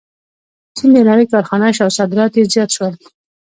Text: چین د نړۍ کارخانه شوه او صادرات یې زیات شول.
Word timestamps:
چین 0.77 0.89
د 0.95 0.97
نړۍ 1.09 1.25
کارخانه 1.33 1.67
شوه 1.77 1.85
او 1.85 1.95
صادرات 1.97 2.31
یې 2.37 2.43
زیات 2.53 2.69
شول. 2.75 2.93